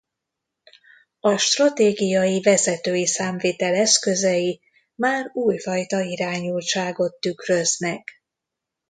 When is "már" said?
4.95-5.29